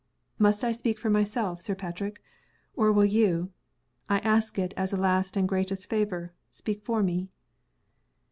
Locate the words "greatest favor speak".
5.47-6.81